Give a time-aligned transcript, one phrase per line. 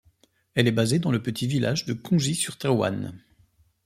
[0.55, 3.21] Elle est basée dans le petit village de Congis-sur-Therouanne.